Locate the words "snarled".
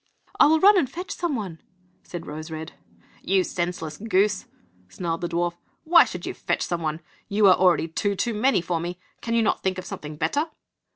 4.89-5.21